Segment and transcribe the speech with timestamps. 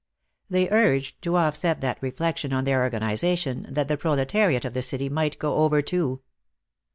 [0.49, 5.09] They urged, to offset that reflection on their organization that the proletariat of the city
[5.09, 6.21] might go over, too.